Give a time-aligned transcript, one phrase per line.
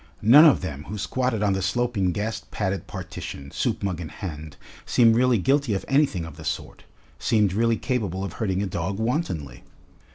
[0.23, 4.57] None of them who squatted on the sloping gas padded partition, soup mug in hand,
[4.83, 6.85] seemed really guilty of anything of the sort,
[7.19, 9.63] seemed really capable of hurting a dog wantonly.